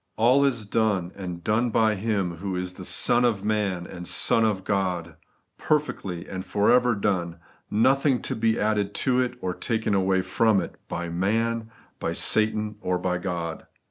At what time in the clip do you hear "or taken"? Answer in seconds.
9.41-10.23